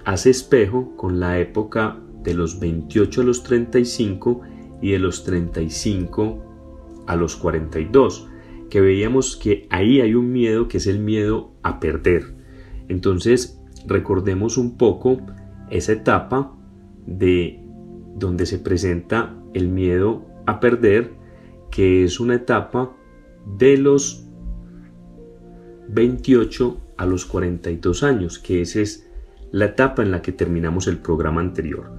[0.06, 4.42] hace espejo con la época de los 28 a los 35
[4.82, 6.44] y de los 35
[7.08, 8.28] a los 42,
[8.70, 12.36] que veíamos que ahí hay un miedo que es el miedo a perder.
[12.88, 15.18] Entonces, recordemos un poco
[15.70, 16.56] esa etapa
[17.06, 17.60] de
[18.16, 21.14] donde se presenta el miedo a perder,
[21.72, 22.96] que es una etapa
[23.58, 24.25] de los
[25.90, 29.10] 28 a los 42 años, que esa es
[29.52, 31.92] la etapa en la que terminamos el programa anterior.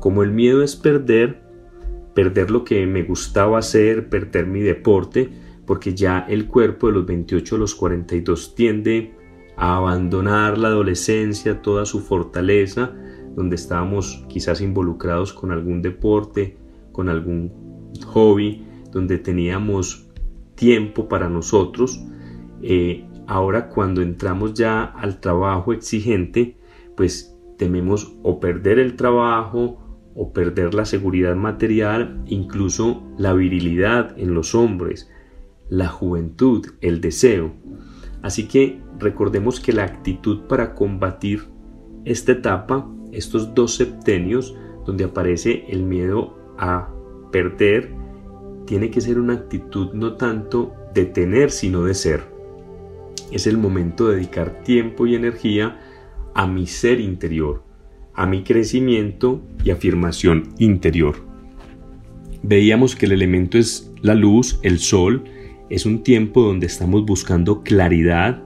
[0.00, 1.42] Como el miedo es perder,
[2.14, 5.30] perder lo que me gustaba hacer, perder mi deporte,
[5.66, 9.14] porque ya el cuerpo de los 28 a los 42 tiende
[9.56, 12.92] a abandonar la adolescencia, toda su fortaleza,
[13.34, 16.56] donde estábamos quizás involucrados con algún deporte,
[16.92, 20.08] con algún hobby, donde teníamos
[20.54, 22.00] tiempo para nosotros.
[22.62, 26.56] Eh, ahora cuando entramos ya al trabajo exigente,
[26.96, 29.80] pues tememos o perder el trabajo
[30.14, 35.10] o perder la seguridad material, incluso la virilidad en los hombres,
[35.68, 37.52] la juventud, el deseo.
[38.22, 41.44] Así que recordemos que la actitud para combatir
[42.04, 44.56] esta etapa, estos dos septenios,
[44.86, 46.90] donde aparece el miedo a
[47.32, 47.92] perder,
[48.66, 52.33] tiene que ser una actitud no tanto de tener, sino de ser.
[53.32, 55.80] Es el momento de dedicar tiempo y energía
[56.34, 57.62] a mi ser interior,
[58.14, 61.16] a mi crecimiento y afirmación interior.
[62.42, 65.24] Veíamos que el elemento es la luz, el sol,
[65.70, 68.42] es un tiempo donde estamos buscando claridad.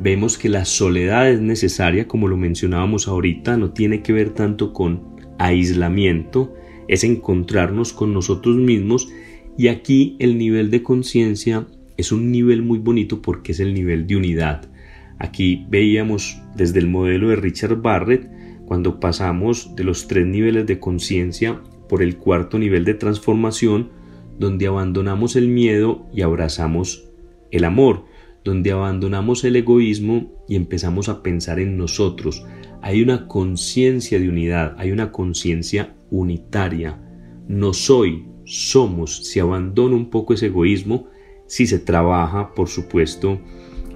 [0.00, 4.72] Vemos que la soledad es necesaria, como lo mencionábamos ahorita, no tiene que ver tanto
[4.72, 6.54] con aislamiento,
[6.88, 9.08] es encontrarnos con nosotros mismos
[9.56, 11.66] y aquí el nivel de conciencia
[11.98, 14.70] es un nivel muy bonito porque es el nivel de unidad.
[15.18, 18.30] Aquí veíamos desde el modelo de Richard Barrett,
[18.64, 23.90] cuando pasamos de los tres niveles de conciencia por el cuarto nivel de transformación,
[24.38, 27.08] donde abandonamos el miedo y abrazamos
[27.50, 28.04] el amor,
[28.44, 32.46] donde abandonamos el egoísmo y empezamos a pensar en nosotros.
[32.80, 37.00] Hay una conciencia de unidad, hay una conciencia unitaria.
[37.48, 39.24] No soy, somos.
[39.26, 41.08] Si abandono un poco ese egoísmo,
[41.48, 43.40] si se trabaja, por supuesto,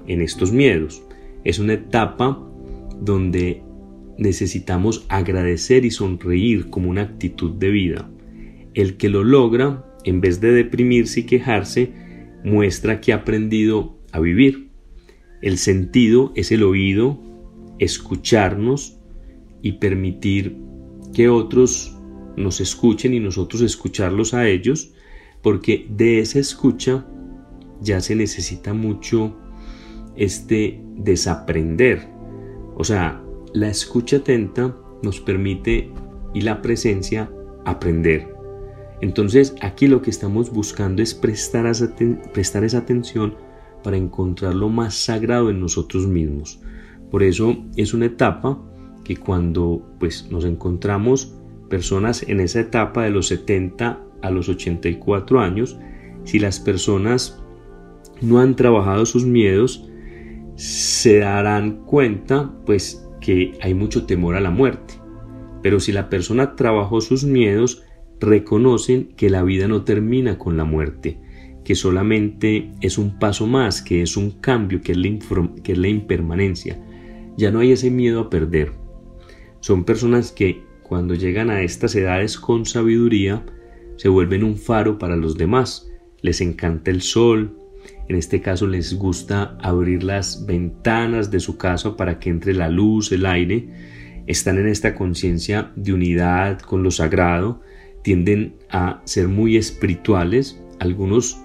[0.07, 1.01] en estos miedos.
[1.45, 2.37] Es una etapa
[2.99, 3.63] donde
[4.17, 8.09] necesitamos agradecer y sonreír como una actitud de vida.
[8.73, 11.93] El que lo logra en vez de deprimirse y quejarse,
[12.43, 14.69] muestra que ha aprendido a vivir.
[15.41, 17.21] El sentido es el oído,
[17.79, 18.99] escucharnos
[19.61, 20.57] y permitir
[21.13, 21.97] que otros
[22.35, 24.93] nos escuchen y nosotros escucharlos a ellos,
[25.41, 27.05] porque de esa escucha
[27.83, 29.35] ya se necesita mucho
[30.15, 32.07] este desaprender.
[32.75, 33.21] O sea,
[33.53, 35.91] la escucha atenta nos permite
[36.33, 37.29] y la presencia
[37.65, 38.33] aprender.
[39.01, 41.71] Entonces aquí lo que estamos buscando es prestar,
[42.33, 43.35] prestar esa atención
[43.83, 46.61] para encontrar lo más sagrado en nosotros mismos.
[47.11, 48.57] Por eso es una etapa
[49.03, 51.35] que cuando pues nos encontramos
[51.69, 55.77] personas en esa etapa de los 70 a los 84 años,
[56.23, 57.42] si las personas
[58.23, 59.87] no han trabajado sus miedos,
[60.55, 64.95] se darán cuenta pues que hay mucho temor a la muerte.
[65.61, 67.83] Pero si la persona trabajó sus miedos,
[68.19, 71.19] reconocen que la vida no termina con la muerte,
[71.63, 75.09] que solamente es un paso más, que es un cambio, que es la,
[75.63, 76.81] que es la impermanencia.
[77.37, 78.73] Ya no hay ese miedo a perder.
[79.59, 83.45] Son personas que cuando llegan a estas edades con sabiduría,
[83.95, 85.89] se vuelven un faro para los demás.
[86.21, 87.57] Les encanta el sol,
[88.09, 92.69] en este caso les gusta abrir las ventanas de su casa para que entre la
[92.69, 93.69] luz, el aire.
[94.27, 97.61] Están en esta conciencia de unidad con lo sagrado,
[98.03, 100.61] tienden a ser muy espirituales.
[100.79, 101.39] Algunos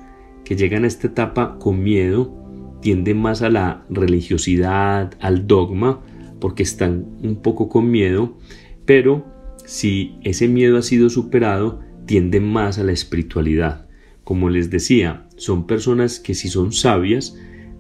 [0.45, 2.35] que llegan a esta etapa con miedo
[2.81, 6.01] tienden más a la religiosidad, al dogma,
[6.41, 8.39] porque están un poco con miedo,
[8.85, 9.27] pero
[9.65, 13.88] si ese miedo ha sido superado, tienden más a la espiritualidad.
[14.29, 17.35] Como les decía, son personas que si son sabias,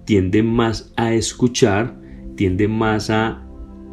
[0.07, 2.01] tienden más a escuchar,
[2.37, 3.47] tienden más a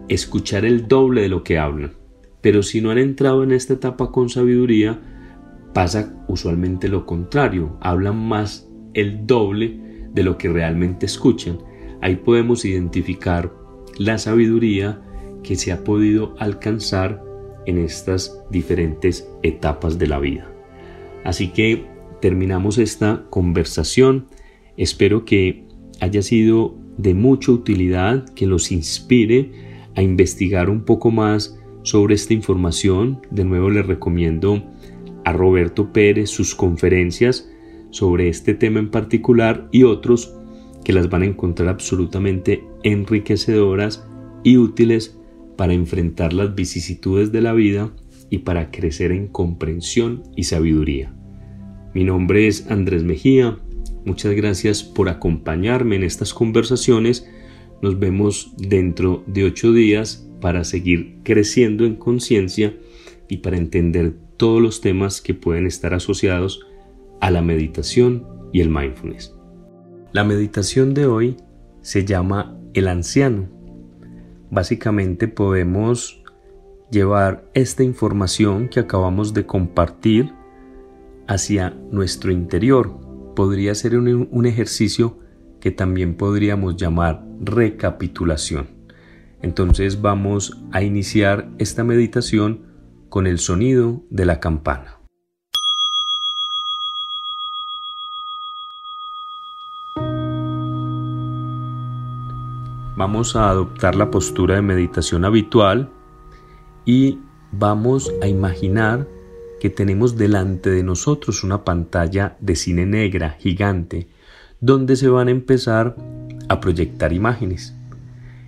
[0.07, 1.97] escuchar el doble de lo que hablan.
[2.39, 5.01] Pero si no han entrado en esta etapa con sabiduría,
[5.73, 11.57] pasa usualmente lo contrario, hablan más el doble de lo que realmente escuchan.
[11.99, 13.51] Ahí podemos identificar
[13.97, 15.01] la sabiduría
[15.43, 17.21] que se ha podido alcanzar
[17.65, 20.49] en estas diferentes etapas de la vida.
[21.25, 21.93] Así que
[22.25, 24.25] terminamos esta conversación.
[24.77, 25.63] Espero que
[26.01, 29.51] haya sido de mucha utilidad, que los inspire
[29.93, 33.21] a investigar un poco más sobre esta información.
[33.29, 34.63] De nuevo les recomiendo
[35.23, 37.47] a Roberto Pérez sus conferencias
[37.91, 40.33] sobre este tema en particular y otros
[40.83, 44.03] que las van a encontrar absolutamente enriquecedoras
[44.43, 45.15] y útiles
[45.57, 47.91] para enfrentar las vicisitudes de la vida
[48.31, 51.13] y para crecer en comprensión y sabiduría.
[51.95, 53.57] Mi nombre es Andrés Mejía.
[54.03, 57.25] Muchas gracias por acompañarme en estas conversaciones.
[57.81, 62.75] Nos vemos dentro de ocho días para seguir creciendo en conciencia
[63.29, 66.67] y para entender todos los temas que pueden estar asociados
[67.21, 69.33] a la meditación y el mindfulness.
[70.11, 71.37] La meditación de hoy
[71.79, 73.47] se llama el anciano.
[74.51, 76.21] Básicamente podemos
[76.91, 80.33] llevar esta información que acabamos de compartir
[81.27, 82.99] hacia nuestro interior.
[83.35, 85.19] Podría ser un, ejercicio
[85.59, 88.69] que también podríamos llamar recapitulación.
[89.41, 92.61] Entonces vamos a iniciar esta meditación
[93.09, 94.99] con el sonido de la campana.
[102.97, 105.91] Vamos a adoptar la postura de meditación habitual
[106.85, 107.19] y
[107.51, 109.05] vamos a imaginar
[109.69, 114.07] tenemos delante de nosotros una pantalla de cine negra gigante
[114.59, 115.95] donde se van a empezar
[116.49, 117.75] a proyectar imágenes.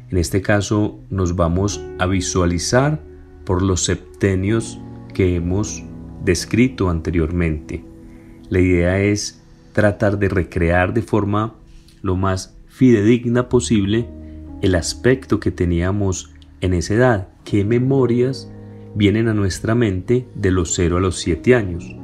[0.10, 3.02] En este caso nos vamos a visualizar
[3.46, 4.80] por los septenios
[5.14, 5.84] que hemos
[6.24, 7.84] descrito anteriormente.
[8.50, 9.42] La idea es
[9.74, 11.56] tratar de recrear de forma
[12.02, 14.08] lo más fidedigna posible
[14.62, 18.50] el aspecto que teníamos en esa edad, qué memorias
[18.98, 21.96] vienen a nuestra mente de los 0 a los 7 años.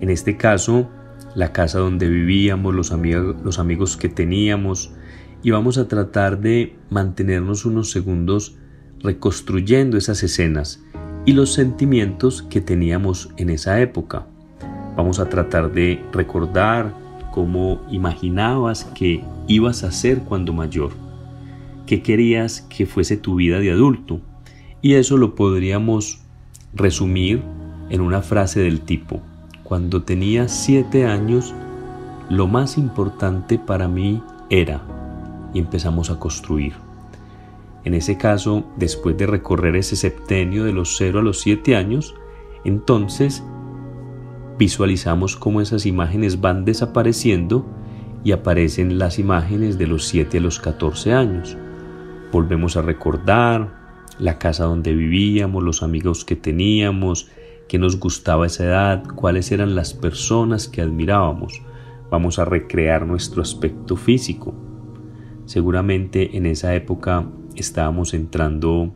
[0.00, 0.90] En este caso,
[1.34, 4.92] la casa donde vivíamos, los, amigos, los amigos que teníamos,
[5.42, 8.58] y vamos a tratar de mantenernos unos segundos
[9.00, 10.84] reconstruyendo esas escenas
[11.24, 14.26] y los sentimientos que teníamos en esa época.
[14.94, 16.94] Vamos a tratar de recordar
[17.32, 20.90] cómo imaginabas que ibas a ser cuando mayor,
[21.86, 24.20] qué querías que fuese tu vida de adulto,
[24.82, 26.25] y eso lo podríamos
[26.76, 27.42] resumir
[27.88, 29.20] en una frase del tipo,
[29.64, 31.54] cuando tenía siete años,
[32.28, 34.82] lo más importante para mí era,
[35.54, 36.74] y empezamos a construir.
[37.84, 42.16] En ese caso, después de recorrer ese septenio de los 0 a los 7 años,
[42.64, 43.44] entonces
[44.58, 47.64] visualizamos cómo esas imágenes van desapareciendo
[48.24, 51.56] y aparecen las imágenes de los 7 a los 14 años.
[52.32, 53.75] Volvemos a recordar,
[54.18, 57.28] la casa donde vivíamos, los amigos que teníamos,
[57.68, 61.62] que nos gustaba esa edad, cuáles eran las personas que admirábamos.
[62.10, 64.54] Vamos a recrear nuestro aspecto físico.
[65.44, 68.92] Seguramente en esa época estábamos entrando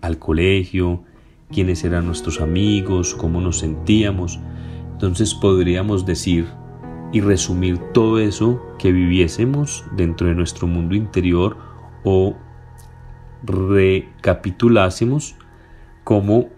[0.00, 1.02] al colegio,
[1.50, 4.40] quiénes eran nuestros amigos, cómo nos sentíamos.
[4.92, 6.46] Entonces podríamos decir
[7.12, 11.56] y resumir todo eso que viviésemos dentro de nuestro mundo interior
[12.04, 12.34] o
[13.44, 15.36] recapitulásemos
[16.04, 16.48] como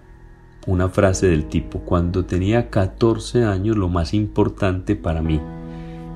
[0.66, 5.40] una frase del tipo, cuando tenía 14 años lo más importante para mí.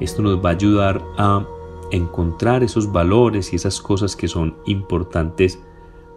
[0.01, 1.47] Esto nos va a ayudar a
[1.91, 5.59] encontrar esos valores y esas cosas que son importantes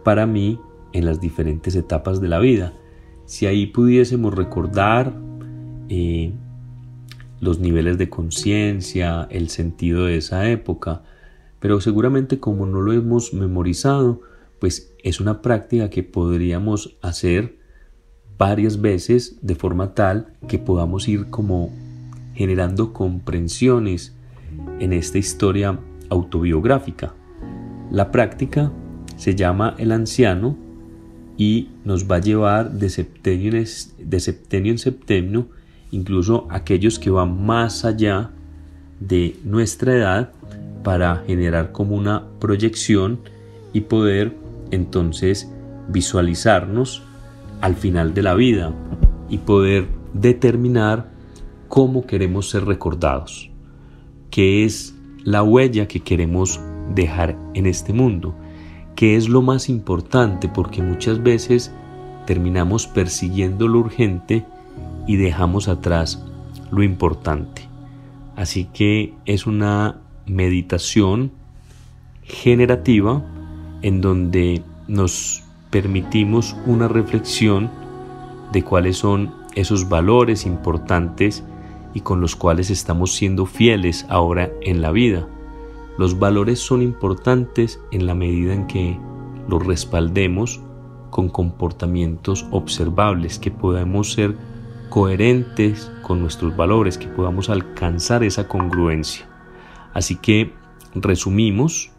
[0.03, 0.59] para mí
[0.93, 2.73] en las diferentes etapas de la vida.
[3.25, 5.13] Si ahí pudiésemos recordar
[5.89, 6.33] eh,
[7.39, 11.03] los niveles de conciencia, el sentido de esa época,
[11.59, 14.21] pero seguramente como no lo hemos memorizado,
[14.61, 17.57] pues es una práctica que podríamos hacer
[18.37, 21.73] varias veces de forma tal que podamos ir como
[22.35, 24.15] generando comprensiones
[24.79, 27.15] en esta historia autobiográfica.
[27.89, 28.71] La práctica
[29.17, 30.55] se llama El Anciano
[31.37, 33.65] y nos va a llevar de septenio en,
[33.97, 35.49] de septenio, en septenio
[35.89, 38.29] incluso aquellos que van más allá
[38.99, 40.31] de nuestra edad
[40.83, 43.21] para generar como una proyección
[43.73, 44.40] y poder
[44.71, 45.51] entonces
[45.89, 47.03] visualizarnos
[47.61, 48.73] al final de la vida
[49.29, 51.11] y poder determinar
[51.67, 53.51] cómo queremos ser recordados,
[54.29, 56.59] qué es la huella que queremos
[56.93, 58.35] dejar en este mundo,
[58.95, 61.71] qué es lo más importante, porque muchas veces
[62.25, 64.45] terminamos persiguiendo lo urgente
[65.07, 66.23] y dejamos atrás
[66.71, 67.67] lo importante.
[68.35, 71.31] Así que es una meditación
[72.23, 73.23] generativa
[73.81, 77.69] en donde nos permitimos una reflexión
[78.51, 81.43] de cuáles son esos valores importantes
[81.93, 85.27] y con los cuales estamos siendo fieles ahora en la vida.
[85.97, 88.97] Los valores son importantes en la medida en que
[89.47, 90.61] los respaldemos
[91.09, 94.35] con comportamientos observables, que podamos ser
[94.89, 99.25] coherentes con nuestros valores, que podamos alcanzar esa congruencia.
[99.93, 100.53] Así que
[100.95, 101.91] resumimos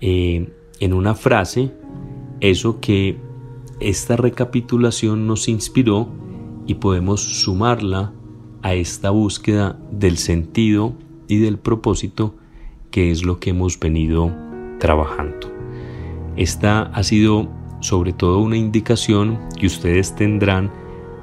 [0.00, 1.72] eh, en una frase
[2.40, 3.18] eso que
[3.80, 6.08] esta recapitulación nos inspiró
[6.66, 8.12] y podemos sumarla
[8.62, 10.94] a esta búsqueda del sentido
[11.28, 12.34] y del propósito
[12.90, 14.32] que es lo que hemos venido
[14.78, 15.52] trabajando.
[16.36, 17.48] Esta ha sido
[17.80, 20.72] sobre todo una indicación que ustedes tendrán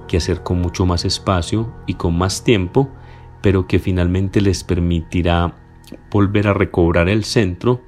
[0.08, 2.90] que hacer con mucho más espacio y con más tiempo,
[3.42, 5.56] pero que finalmente les permitirá
[6.12, 7.82] volver a recobrar el centro,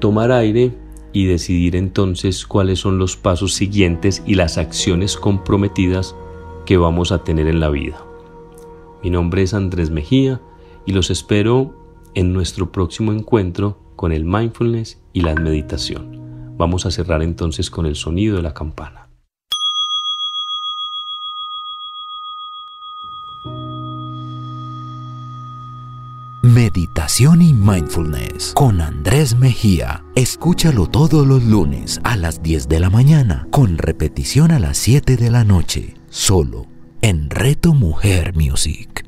[0.00, 0.72] tomar aire
[1.12, 6.16] y decidir entonces cuáles son los pasos siguientes y las acciones comprometidas
[6.66, 8.04] que vamos a tener en la vida.
[9.02, 10.40] Mi nombre es Andrés Mejía
[10.86, 11.74] y los espero
[12.14, 16.56] en nuestro próximo encuentro con el mindfulness y la meditación.
[16.56, 19.09] Vamos a cerrar entonces con el sonido de la campana.
[26.54, 30.02] Meditación y Mindfulness con Andrés Mejía.
[30.16, 35.16] Escúchalo todos los lunes a las 10 de la mañana, con repetición a las 7
[35.16, 36.66] de la noche, solo
[37.02, 39.04] en Reto Mujer Music.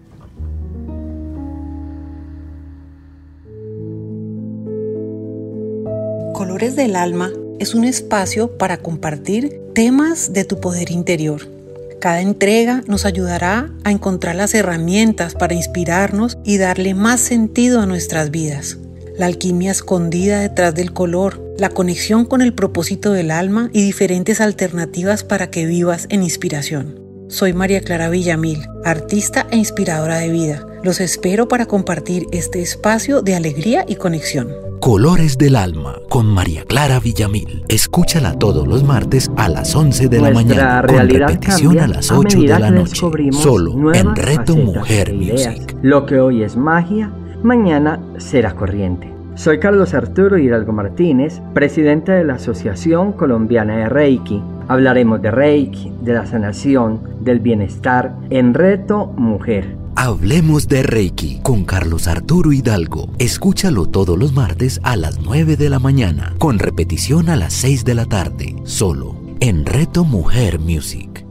[6.33, 11.62] Colores del Alma es un espacio para compartir temas de tu poder interior
[12.03, 17.87] cada entrega nos ayudará a encontrar las herramientas para inspirarnos y darle más sentido a
[17.87, 18.77] nuestras vidas.
[19.17, 24.41] La alquimia escondida detrás del color, la conexión con el propósito del alma y diferentes
[24.41, 26.99] alternativas para que vivas en inspiración.
[27.29, 30.67] Soy María Clara Villamil, artista e inspiradora de vida.
[30.85, 34.49] Los espero para compartir este espacio de alegría y conexión.
[34.81, 37.65] Colores del Alma con María Clara Villamil.
[37.69, 42.41] Escúchala todos los martes a las 11 de la mañana con repetición a las 8
[42.41, 43.01] de la noche.
[43.31, 45.77] Solo en Reto Mujer Music.
[45.83, 47.13] Lo que hoy es magia,
[47.45, 49.09] mañana será corriente.
[49.37, 54.43] Soy Carlos Arturo Hidalgo Martínez, presidente de la Asociación Colombiana de Reiki.
[54.67, 59.82] Hablaremos de Reiki, de la sanación, del bienestar en Reto Mujer.
[59.95, 63.11] Hablemos de Reiki con Carlos Arturo Hidalgo.
[63.19, 67.85] Escúchalo todos los martes a las 9 de la mañana, con repetición a las 6
[67.85, 71.22] de la tarde, solo en Reto Mujer Music.